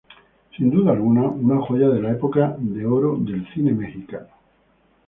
[0.57, 4.29] Sin duda alguna, una Joya de la Época de Oro del Cine Mexicano.